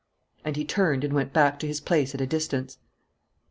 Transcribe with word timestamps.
And 0.43 0.55
he 0.57 0.65
turned 0.65 1.03
and 1.03 1.13
went 1.13 1.31
back 1.31 1.59
to 1.59 1.67
his 1.67 1.79
place 1.79 2.15
at 2.15 2.21
a 2.21 2.25
distance. 2.25 2.79